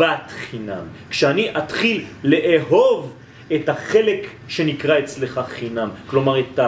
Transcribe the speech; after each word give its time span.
אהבת 0.00 0.30
חינם. 0.30 0.84
כשאני 1.10 1.58
אתחיל 1.58 2.04
לאהוב 2.24 3.12
את 3.54 3.68
החלק 3.68 4.26
שנקרא 4.48 4.98
אצלך 4.98 5.40
חינם, 5.48 5.88
כלומר 6.06 6.40
את 6.40 6.60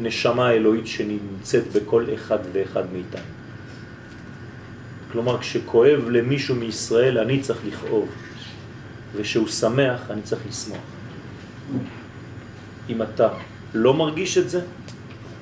הנשמה 0.00 0.48
האלוהית 0.48 0.86
שנמצאת 0.86 1.72
בכל 1.72 2.04
אחד 2.14 2.38
ואחד 2.52 2.92
מאיתנו. 2.92 3.22
כלומר, 5.12 5.38
כשכואב 5.38 6.08
למישהו 6.08 6.54
מישראל, 6.54 7.18
אני 7.18 7.40
צריך 7.40 7.58
לכאוב, 7.66 8.08
וכשהוא 9.14 9.48
שמח, 9.48 10.10
אני 10.10 10.22
צריך 10.22 10.42
לשמוח. 10.48 10.78
אם 12.88 13.02
אתה 13.02 13.28
לא 13.74 13.94
מרגיש 13.94 14.38
את 14.38 14.50
זה, 14.50 14.60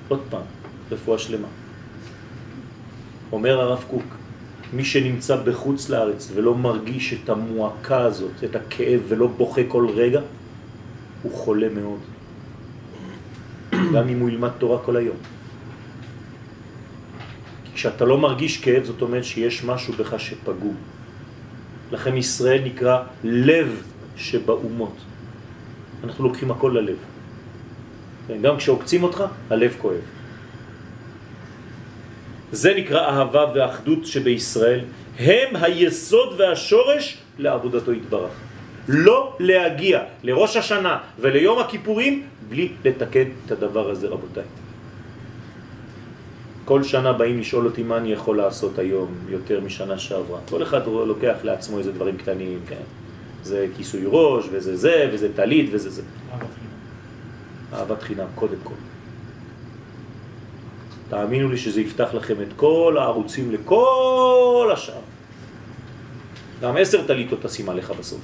עוד 0.09 0.21
פעם, 0.30 0.43
רפואה 0.91 1.18
שלמה. 1.18 1.48
אומר 3.32 3.61
הרב 3.61 3.84
קוק, 3.91 4.05
מי 4.73 4.85
שנמצא 4.85 5.37
בחוץ 5.37 5.89
לארץ 5.89 6.30
ולא 6.35 6.55
מרגיש 6.55 7.15
את 7.15 7.29
המועקה 7.29 7.98
הזאת, 7.98 8.45
את 8.45 8.57
הכאב, 8.57 9.01
ולא 9.09 9.27
בוכה 9.27 9.61
כל 9.69 9.89
רגע, 9.95 10.20
הוא 11.23 11.33
חולה 11.33 11.69
מאוד. 11.69 12.01
גם 13.95 14.09
אם 14.09 14.20
הוא 14.20 14.29
ילמד 14.30 14.51
תורה 14.59 14.79
כל 14.79 14.97
היום. 14.97 15.16
כשאתה 17.75 18.05
לא 18.05 18.19
מרגיש 18.19 18.56
כאב, 18.56 18.84
זאת 18.84 19.02
אומרת 19.02 19.25
שיש 19.25 19.65
משהו 19.65 19.95
בך 19.95 20.20
שפגום. 20.20 20.77
לכן 21.92 22.17
ישראל 22.17 22.61
נקרא 22.64 23.03
לב 23.25 23.83
שבאומות. 24.17 24.97
אנחנו 26.05 26.25
לוקחים 26.25 26.51
הכל 26.51 26.73
ללב. 26.75 26.97
גם 28.42 28.56
כשעוקצים 28.56 29.03
אותך, 29.03 29.25
הלב 29.51 29.77
כואב. 29.78 30.01
זה 32.52 32.74
נקרא 32.74 33.00
אהבה 33.00 33.45
ואחדות 33.55 34.06
שבישראל, 34.06 34.80
הם 35.18 35.56
היסוד 35.56 36.41
והשורש 36.41 37.19
לעבודתו 37.38 37.92
יתברך. 37.92 38.30
לא 38.88 39.36
להגיע 39.41 40.02
לראש 40.22 40.56
השנה 40.56 40.98
וליום 41.19 41.58
הכיפורים 41.58 42.22
בלי 42.48 42.69
לתקן 42.84 43.25
את 43.47 43.53
הדבר 43.53 43.91
הזה 43.91 44.08
רבותיי. 44.08 44.44
כל 46.64 46.83
שנה 46.83 47.12
באים 47.12 47.41
לשאול 47.41 47.66
אותי 47.66 47.83
מה 47.83 47.97
אני 47.97 48.12
יכול 48.12 48.36
לעשות 48.36 48.78
היום 48.78 49.14
יותר 49.28 49.60
משנה 49.60 49.98
שעברה. 49.98 50.38
כל 50.48 50.62
אחד 50.62 50.86
לוקח 50.86 51.36
לעצמו 51.42 51.78
איזה 51.78 51.92
דברים 51.92 52.16
קטנים, 52.16 52.60
כן? 52.69 52.83
זה 53.42 53.66
כיסוי 53.77 54.03
ראש, 54.06 54.44
וזה 54.50 54.77
זה, 54.77 55.10
וזה 55.12 55.28
תלית, 55.34 55.70
וזה 55.72 55.91
זה. 55.91 56.03
אהבת 56.33 56.42
חינם. 56.55 56.70
אהבת 57.72 58.03
חינם, 58.03 58.27
קודם 58.34 58.58
כל. 58.62 58.75
תאמינו 61.09 61.49
לי 61.49 61.57
שזה 61.57 61.81
יפתח 61.81 62.15
לכם 62.15 62.35
את 62.43 62.53
כל 62.57 62.97
הערוצים 62.99 63.53
לכל 63.53 64.71
השאר. 64.73 65.01
גם 66.62 66.77
עשר 66.77 67.07
תליטות 67.07 67.43
תשים 67.43 67.69
עליך 67.69 67.91
בסוף. 67.91 68.21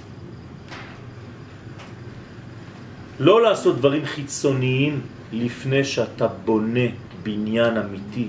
לא 3.20 3.42
לעשות 3.42 3.76
דברים 3.76 4.04
חיצוניים 4.04 5.00
לפני 5.32 5.84
שאתה 5.84 6.26
בונה 6.26 6.88
בניין 7.22 7.76
אמיתי. 7.76 8.28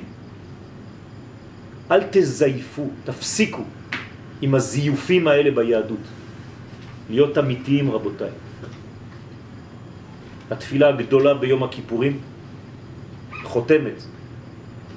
אל 1.92 2.02
תזייפו, 2.12 2.90
תפסיקו 3.04 3.64
עם 4.42 4.56
הזיופים 4.56 5.28
האלה 5.28 5.52
ביהדות. 5.52 6.06
להיות 7.10 7.38
אמיתיים 7.38 7.92
רבותיי. 7.92 8.32
התפילה 10.52 10.90
הגדולה 10.90 11.34
ביום 11.34 11.64
הכיפורים 11.64 12.20
חותמת 13.44 14.13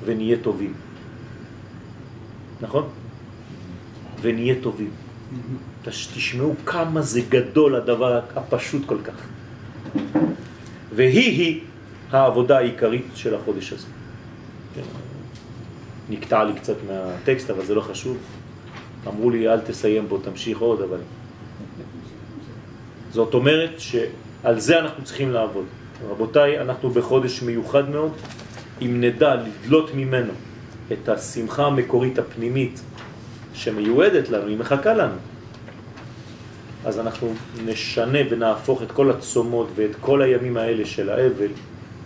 ונהיה 0.06 0.36
טובים. 0.42 0.74
נכון? 2.60 2.88
ונהיה 4.20 4.54
טובים. 4.62 4.90
תשמעו 5.84 6.54
כמה 6.66 7.02
זה 7.02 7.20
גדול 7.28 7.74
הדבר 7.74 8.20
הפשוט 8.36 8.82
כל 8.86 8.98
כך. 9.04 9.26
והיא 10.94 11.30
היא 11.38 11.60
העבודה 12.10 12.58
העיקרית 12.58 13.06
של 13.14 13.34
החודש 13.34 13.72
הזה. 13.72 13.86
כן. 14.74 14.82
נקטע 16.10 16.44
לי 16.44 16.52
קצת 16.52 16.76
מהטקסט, 16.88 17.50
אבל 17.50 17.64
זה 17.64 17.74
לא 17.74 17.80
חשוב. 17.80 18.16
אמרו 19.06 19.30
לי, 19.30 19.48
אל 19.48 19.60
תסיים 19.60 20.08
בו, 20.08 20.18
תמשיך 20.18 20.58
עוד, 20.58 20.80
אבל... 20.82 20.98
זאת 23.10 23.34
אומרת 23.34 23.80
שעל 23.80 24.60
זה 24.60 24.78
אנחנו 24.78 25.04
צריכים 25.04 25.32
לעבוד. 25.32 25.64
רבותיי, 26.08 26.60
אנחנו 26.60 26.90
בחודש 26.90 27.42
מיוחד 27.42 27.88
מאוד, 27.88 28.12
אם 28.82 29.00
נדע 29.00 29.34
לדלות 29.34 29.94
ממנו 29.94 30.32
את 30.92 31.08
השמחה 31.08 31.66
המקורית 31.66 32.18
הפנימית 32.18 32.80
שמיועדת 33.54 34.28
לנו, 34.28 34.46
היא 34.46 34.56
מחכה 34.56 34.94
לנו, 34.94 35.16
אז 36.84 36.98
אנחנו 36.98 37.34
נשנה 37.64 38.18
ונהפוך 38.30 38.82
את 38.82 38.92
כל 38.92 39.10
הצומות 39.10 39.68
ואת 39.74 39.96
כל 40.00 40.22
הימים 40.22 40.56
האלה 40.56 40.86
של 40.86 41.10
האבל 41.10 41.48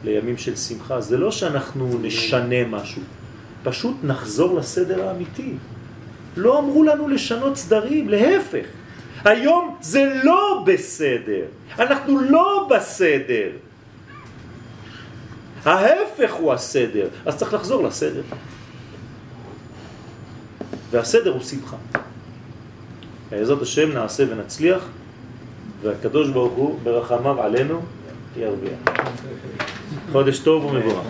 לימים 0.04 0.36
של 0.36 0.56
שמחה. 0.56 1.00
זה 1.00 1.16
לא 1.18 1.30
שאנחנו 1.30 1.98
נשנה 2.02 2.64
משהו, 2.64 3.02
פשוט 3.62 3.96
נחזור 4.02 4.58
לסדר 4.58 5.08
האמיתי. 5.08 5.52
לא 6.36 6.58
אמרו 6.58 6.84
לנו 6.84 7.08
לשנות 7.08 7.56
סדרים, 7.56 8.08
להפך. 8.08 8.66
היום 9.24 9.76
זה 9.80 10.20
לא 10.24 10.64
בסדר, 10.66 11.44
אנחנו 11.78 12.20
לא 12.20 12.68
בסדר. 12.70 13.48
ההפך 15.64 16.32
הוא 16.32 16.52
הסדר, 16.52 17.08
אז 17.26 17.36
צריך 17.36 17.54
לחזור 17.54 17.82
לסדר. 17.82 18.22
והסדר 20.90 21.32
הוא 21.32 21.42
שמחה. 21.42 21.76
בעזרת 23.30 23.62
השם 23.62 23.92
נעשה 23.92 24.24
ונצליח, 24.30 24.88
והקדוש 25.82 26.28
ברוך 26.28 26.52
הוא 26.52 26.78
ברחמיו 26.82 27.42
עלינו 27.42 27.82
ירביע. 28.36 28.70
חודש 30.12 30.38
טוב 30.38 30.64
ומבורך. 30.64 31.06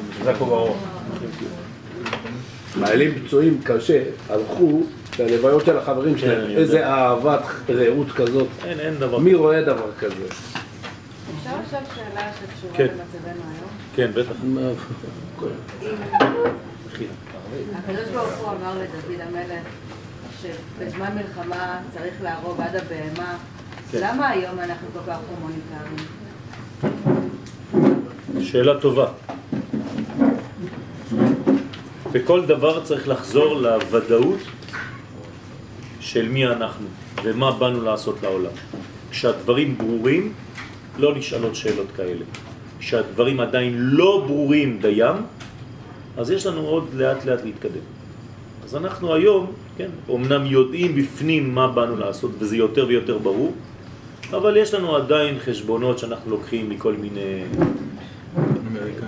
חיילים 2.84 3.25
פצועים 3.25 3.61
קשה 3.65 4.03
הלכו 4.28 4.82
ללוויות 5.19 5.67
של 5.67 5.77
החברים 5.77 6.15
כן, 6.15 6.21
שלהם, 6.21 6.50
איזה 6.50 6.87
אהבת 6.87 7.43
רעות 7.69 8.12
כזאת. 8.12 8.47
אין, 8.65 8.81
אין 8.81 8.94
דבר. 8.99 9.19
מי 9.19 9.34
רואה 9.34 9.62
דבר 9.62 9.91
כזה? 9.99 10.15
אפשר 11.39 11.51
עכשיו 11.65 11.81
שאלה 11.95 12.33
שקשורה 12.33 12.77
כן. 12.77 12.87
למצבנו 12.87 13.43
היום? 13.43 13.71
כן, 13.95 14.11
בטח. 14.15 14.33
הקדוש 17.75 18.09
ברוך 18.13 18.39
הוא 18.39 18.49
אמר 18.49 18.75
לדוד 18.79 19.21
המלך 19.21 19.65
שבזמן 20.43 21.15
מלחמה 21.15 21.79
צריך 21.95 22.15
להרוג 22.23 22.61
עד 22.61 22.77
הבהמה. 22.77 23.37
כן. 23.91 23.99
למה 24.03 24.29
היום 24.29 24.61
אנחנו 24.61 24.89
כל 24.93 25.13
כך 25.13 25.19
הומוניטריים? 25.31 25.97
שאלה 28.41 28.81
טובה. 28.81 29.07
בכל 32.12 32.47
דבר 32.47 32.85
צריך 32.85 33.09
לחזור 33.09 33.55
לוודאות 33.55 34.41
של 36.01 36.29
מי 36.29 36.47
אנחנו 36.47 36.87
ומה 37.23 37.53
באנו 37.53 37.83
לעשות 37.83 38.23
לעולם. 38.23 38.53
כשהדברים 39.11 39.79
ברורים, 39.79 40.33
לא 41.00 41.15
נשאלות 41.15 41.56
שאלות 41.56 41.87
כאלה. 41.97 42.25
כשהדברים 42.78 43.41
עדיין 43.41 43.75
לא 43.77 44.25
ברורים 44.27 44.78
דיים, 44.81 45.16
אז 46.16 46.31
יש 46.31 46.47
לנו 46.47 46.61
עוד 46.61 46.88
לאט 46.94 47.25
לאט 47.25 47.44
להתקדם. 47.44 47.84
אז 48.65 48.77
אנחנו 48.77 49.15
היום, 49.15 49.53
כן, 49.77 49.91
אמנם 50.11 50.47
יודעים 50.47 50.94
בפנים 50.94 51.55
מה 51.55 51.69
באנו 51.69 51.97
לעשות, 51.97 52.31
וזה 52.38 52.56
יותר 52.56 52.84
ויותר 52.88 53.19
ברור, 53.19 53.53
אבל 54.31 54.56
יש 54.56 54.75
לנו 54.75 54.97
עדיין 54.97 55.38
חשבונות 55.38 55.99
שאנחנו 55.99 56.31
לוקחים 56.31 56.71
מכל 56.71 56.93
מיני 56.93 57.43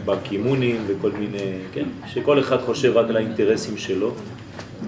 בקימונים 0.05 0.85
וכל 0.87 1.11
מיני, 1.19 1.59
כן, 1.73 1.85
שכל 2.07 2.39
אחד 2.41 2.61
חושב 2.61 2.97
רק 2.97 3.09
על 3.09 3.17
האינטרסים 3.17 3.77
שלו, 3.77 4.15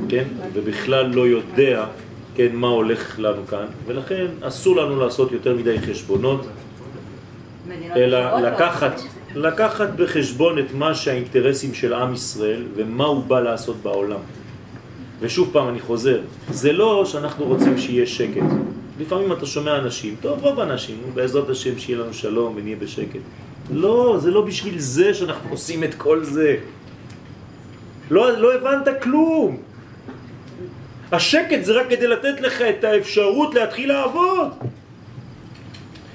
כן, 0.09 0.25
ובכלל 0.53 1.07
לא 1.07 1.27
יודע, 1.27 1.87
כן, 2.35 2.57
מה 2.57 2.69
הולך 2.69 3.19
לנו 3.19 3.47
כאן, 3.47 3.67
ולכן 3.87 4.27
אסור 4.41 4.77
לנו 4.77 5.01
לעשות 5.01 5.33
יותר 5.33 5.55
מדי 5.55 5.79
חשבונות, 5.81 6.47
אלא 7.97 8.41
לקחת, 8.41 9.01
לקחת 9.35 9.89
בחשבון 9.97 10.59
את 10.59 10.75
מה 10.75 10.95
שהאינטרסים 10.95 11.75
של 11.75 11.95
עם 11.95 12.15
ישראל 12.15 12.63
ומה 12.77 13.05
הוא 13.05 13.25
בא 13.25 13.41
לעשות 13.41 13.77
בעולם. 13.83 14.21
ושוב 15.21 15.51
פעם 15.53 15.69
אני 15.69 15.81
חוזר, 15.81 16.21
זה 16.51 16.73
לא 16.73 17.05
שאנחנו 17.05 17.45
רוצים 17.45 17.79
שיהיה 17.79 18.07
שקט. 18.07 18.43
לפעמים 19.01 19.33
אתה 19.33 19.47
שומע 19.47 19.79
אנשים, 19.79 20.17
טוב, 20.21 20.39
רוב 20.43 20.61
האנשים, 20.61 20.97
בעזרת 21.15 21.51
השם 21.51 21.79
שיהיה 21.79 21.99
לנו 21.99 22.15
שלום 22.15 22.55
ונהיה 22.57 22.77
בשקט. 22.77 23.21
לא, 23.73 24.17
זה 24.21 24.31
לא 24.31 24.43
בשביל 24.43 24.79
זה 24.79 25.15
שאנחנו 25.15 25.51
עושים 25.51 25.85
את 25.85 25.95
כל 25.95 26.25
זה. 26.25 26.57
לא, 28.11 28.39
לא 28.39 28.55
הבנת 28.55 28.89
כלום. 29.03 29.57
השקט 31.13 31.63
זה 31.63 31.73
רק 31.73 31.87
כדי 31.91 32.07
לתת 32.07 32.41
לך 32.41 32.63
את 32.63 32.85
האפשרות 32.85 33.55
להתחיל 33.55 33.89
לעבוד. 33.89 34.49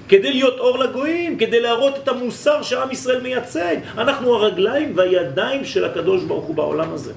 כדי 0.10 0.34
להיות 0.34 0.60
אור 0.60 0.80
לגויים, 0.80 1.38
כדי 1.38 1.62
להראות 1.62 1.98
את 2.04 2.08
המוסר 2.08 2.62
שעם 2.62 2.92
ישראל 2.92 3.22
מייצג. 3.22 3.78
אנחנו 3.98 4.36
הרגליים 4.36 4.94
והידיים 4.96 5.66
של 5.66 5.86
הקדוש 5.86 6.24
ברוך 6.24 6.46
הוא 6.46 6.56
בעולם 6.56 6.94
הזה. 6.94 7.14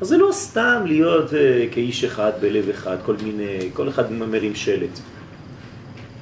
אז 0.00 0.08
זה 0.08 0.16
לא 0.18 0.32
סתם 0.32 0.82
להיות 0.86 1.34
אה, 1.34 1.66
כאיש 1.72 2.04
אחד 2.04 2.32
בלב 2.40 2.68
אחד, 2.68 2.96
כל 3.04 3.16
מיני, 3.22 3.70
כל 3.72 3.88
אחד 3.88 4.12
מרים 4.12 4.54
שלט. 4.54 4.98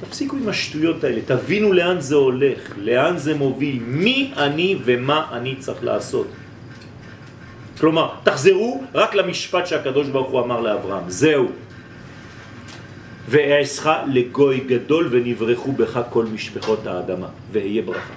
תפסיקו 0.00 0.37
עם 0.37 0.49
השטויות 0.49 1.04
האלה, 1.04 1.20
תבינו 1.26 1.72
לאן 1.72 2.00
זה 2.00 2.14
הולך, 2.14 2.58
לאן 2.78 3.16
זה 3.16 3.34
מוביל, 3.34 3.78
מי 3.87 4.32
אני 4.37 4.78
ומה 4.84 5.26
אני 5.32 5.56
צריך 5.56 5.84
לעשות. 5.84 6.26
כלומר, 7.81 8.08
תחזרו 8.22 8.82
רק 8.94 9.14
למשפט 9.14 9.66
שהקדוש 9.66 10.08
ברוך 10.08 10.31
הוא 10.31 10.40
אמר 10.40 10.61
לאברהם, 10.61 11.04
זהו. 11.06 11.68
ואעשך 13.28 13.86
לגוי 14.12 14.60
גדול 14.60 15.08
ונברחו 15.10 15.72
בך 15.72 16.00
כל 16.10 16.25
משפחות 16.25 16.86
האדמה, 16.86 17.28
והיה 17.52 17.82
ברכה. 17.82 18.14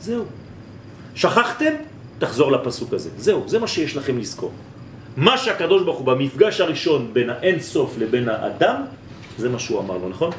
זהו. 0.00 0.24
שכחתם? 1.14 1.74
תחזור 2.18 2.52
לפסוק 2.52 2.92
הזה. 2.92 3.10
זהו, 3.16 3.44
זה 3.46 3.58
מה 3.58 3.66
שיש 3.66 3.96
לכם 3.96 4.18
לזכור. 4.18 4.52
מה 5.16 5.38
שהקדוש 5.38 5.82
ברוך 5.82 5.98
הוא 5.98 6.06
במפגש 6.06 6.60
הראשון 6.60 7.10
בין 7.12 7.30
האין 7.30 7.60
סוף 7.60 7.94
לבין 7.98 8.28
האדם, 8.28 8.82
זה 9.38 9.48
מה 9.48 9.58
שהוא 9.58 9.80
אמר 9.80 9.98
לו, 9.98 10.08
נכון? 10.08 10.30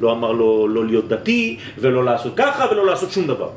לא 0.00 0.12
אמר 0.12 0.32
לו 0.32 0.68
לא 0.68 0.86
להיות 0.86 1.08
דתי 1.08 1.58
ולא 1.78 2.04
לעשות 2.04 2.32
ככה 2.36 2.66
ולא 2.70 2.86
לעשות 2.86 3.12
שום 3.12 3.26
דבר. 3.26 3.50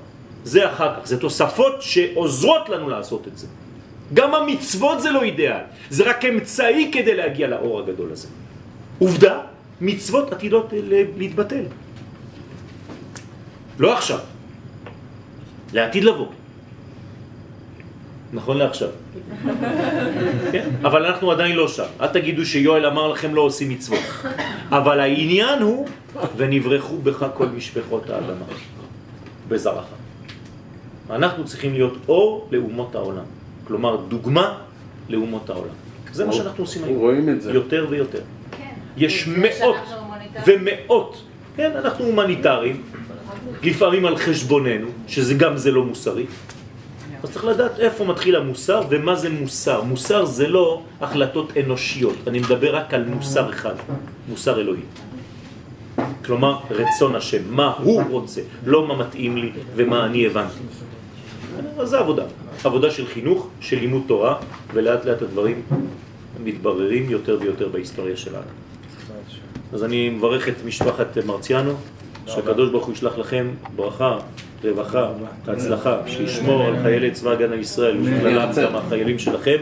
זה 0.44 0.72
אחר 0.72 0.96
כך, 0.96 1.08
זה 1.08 1.20
תוספות 1.20 1.82
שעוזרות 1.82 2.70
לנו 2.70 2.90
לעשות 2.90 3.28
את 3.28 3.38
זה. 3.38 3.48
גם 4.14 4.36
המצוות 4.36 5.02
זה 5.02 5.12
לא 5.12 5.24
אידאל, 5.24 5.62
זה 5.90 6.10
רק 6.10 6.26
אמצעי 6.26 6.90
כדי 6.94 7.16
להגיע 7.16 7.48
לאור 7.48 7.80
הגדול 7.80 8.12
הזה. 8.12 8.28
עובדה, 9.00 9.40
מצוות 9.82 10.34
עתידות 10.34 10.74
להתבטל. 11.18 11.64
לא 13.80 13.94
עכשיו, 13.98 14.20
לעתיד 15.74 16.04
לבוא. 16.04 16.28
נכון 18.34 18.58
לעכשיו. 18.58 18.90
כן? 20.52 20.70
אבל 20.82 21.06
אנחנו 21.06 21.32
עדיין 21.32 21.56
לא 21.56 21.68
שם. 21.68 21.90
אל 22.02 22.08
תגידו 22.08 22.46
שיואל 22.46 22.86
אמר 22.86 23.08
לכם 23.08 23.36
לא 23.36 23.42
עושים 23.42 23.70
מצוות. 23.70 24.00
אבל 24.70 25.00
העניין 25.00 25.62
הוא, 25.62 25.88
ונברחו 26.38 26.98
בך 26.98 27.26
כל 27.34 27.46
משפחות 27.46 28.10
האדמה, 28.10 28.46
בזרחה. 29.48 29.96
אנחנו 31.10 31.46
צריכים 31.46 31.74
להיות 31.74 31.98
אור 32.08 32.48
לאומות 32.52 32.96
העולם. 32.96 33.26
כלומר, 33.68 33.96
דוגמה 34.08 34.58
לאומות 35.10 35.50
העולם. 35.50 35.78
זה 36.12 36.26
מה 36.26 36.34
שאנחנו 36.34 36.64
עושים 36.64 36.84
היום. 36.84 36.98
רואים 36.98 37.30
את 37.30 37.42
זה. 37.42 37.52
יותר 37.52 37.88
ויותר. 37.90 38.22
יש 39.00 39.28
מאות. 39.28 39.76
ומאות, 40.48 41.22
כן, 41.56 41.72
אנחנו 41.76 42.06
הומניטריים, 42.06 42.82
לפעמים 43.64 44.06
על 44.06 44.18
חשבוננו, 44.18 44.88
שזה 45.08 45.34
גם 45.34 45.58
זה 45.58 45.72
לא 45.72 45.84
מוסרי. 45.84 46.26
אז 47.24 47.32
צריך 47.32 47.46
לדעת 47.46 47.80
איפה 47.80 48.06
מתחיל 48.06 48.36
המוסר 48.36 48.82
ומה 48.90 49.16
זה 49.16 49.30
מוסר. 49.30 49.82
מוסר 49.82 50.26
זה 50.26 50.48
לא 50.48 50.82
החלטות 51.02 51.58
אנושיות, 51.58 52.16
אני 52.28 52.40
מדבר 52.40 52.76
רק 52.76 52.94
על 52.94 53.06
מוסר 53.06 53.50
אחד, 53.50 53.76
מוסר 54.30 54.62
אלוהי. 54.62 54.82
כלומר, 56.26 56.58
רצון 56.72 57.16
השם, 57.16 57.42
מה 57.50 57.74
הוא 57.84 58.04
רוצה, 58.10 58.42
לא 58.66 58.88
מה 58.88 58.96
מתאים 58.96 59.38
לי 59.38 59.52
ומה 59.76 60.06
אני 60.06 60.26
הבנתי. 60.26 60.64
אז 61.80 61.90
זה 61.90 62.00
עבודה, 62.00 62.24
עבודה 62.64 62.92
של 62.92 63.08
חינוך, 63.08 63.48
של 63.60 63.80
לימוד 63.80 64.04
תורה, 64.08 64.36
ולאט 64.74 65.06
לאט 65.06 65.22
הדברים 65.22 65.62
מתבררים 66.44 67.10
יותר 67.10 67.38
ויותר 67.42 67.68
בהיסטוריה 67.68 68.18
שלנו. 68.18 68.52
אז 69.74 69.84
אני 69.84 70.10
מברך 70.10 70.48
את 70.48 70.54
משפחת 70.66 71.18
מרציאנו, 71.26 71.74
שהקדוש 72.28 72.70
ברוך 72.70 72.86
הוא 72.86 72.94
ישלח 72.94 73.18
לכם 73.18 73.50
ברכה, 73.76 74.18
רווחה, 74.64 75.10
הצלחה, 75.48 75.98
שישמור 76.08 76.64
על 76.64 76.76
חיילי 76.82 77.12
צבא 77.12 77.32
הגנה 77.32 77.56
לישראל 77.56 77.98
ובכללם 77.98 78.50
גם 78.64 78.76
החיילים 78.76 79.20
שלכם, 79.20 79.58